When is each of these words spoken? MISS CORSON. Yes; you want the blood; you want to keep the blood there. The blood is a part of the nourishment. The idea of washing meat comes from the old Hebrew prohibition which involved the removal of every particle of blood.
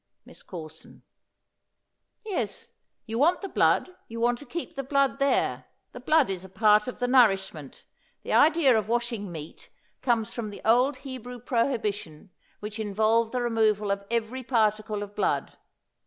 MISS 0.25 0.41
CORSON. 0.41 1.03
Yes; 2.25 2.69
you 3.05 3.19
want 3.19 3.41
the 3.41 3.47
blood; 3.47 3.95
you 4.07 4.19
want 4.19 4.39
to 4.39 4.47
keep 4.47 4.75
the 4.75 4.81
blood 4.83 5.19
there. 5.19 5.65
The 5.91 5.99
blood 5.99 6.27
is 6.31 6.43
a 6.43 6.49
part 6.49 6.87
of 6.87 6.97
the 6.97 7.07
nourishment. 7.07 7.85
The 8.23 8.33
idea 8.33 8.75
of 8.75 8.87
washing 8.89 9.31
meat 9.31 9.69
comes 10.01 10.33
from 10.33 10.49
the 10.49 10.63
old 10.65 10.97
Hebrew 11.05 11.37
prohibition 11.39 12.31
which 12.61 12.79
involved 12.79 13.31
the 13.31 13.43
removal 13.43 13.91
of 13.91 14.03
every 14.09 14.41
particle 14.43 15.03
of 15.03 15.15
blood. 15.15 15.55